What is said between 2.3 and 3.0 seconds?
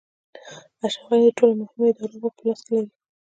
په لاس کې لري.